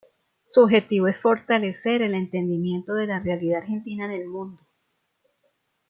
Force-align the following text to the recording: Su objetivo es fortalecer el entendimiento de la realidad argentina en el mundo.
Su 0.47 0.61
objetivo 0.61 1.07
es 1.09 1.19
fortalecer 1.19 2.01
el 2.01 2.15
entendimiento 2.15 2.95
de 2.95 3.05
la 3.05 3.19
realidad 3.19 3.59
argentina 3.59 4.05
en 4.05 4.11
el 4.19 4.25
mundo. 4.27 4.59